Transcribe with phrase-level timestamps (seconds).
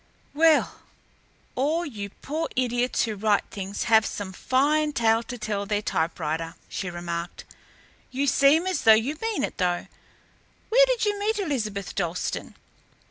[0.33, 0.77] "Well,
[1.53, 6.55] all you poor idiots who write things have some fine tale to tell their typewriter,"
[6.67, 7.45] she remarked.
[8.09, 9.85] "You seem as though you mean it, though.
[10.69, 12.55] Where did you meet Elizabeth Dalstan?"